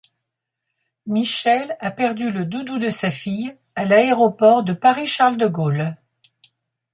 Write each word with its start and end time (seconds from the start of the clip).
Michel 1.05 1.77
a 1.79 1.91
perdu 1.91 2.31
le 2.31 2.43
doudou 2.43 2.79
de 2.79 2.89
sa 2.89 3.11
fille 3.11 3.55
à 3.75 3.85
l’aéroport 3.85 4.63
de 4.63 4.73
Paris-Charles-de-Gaulle. 4.73 5.95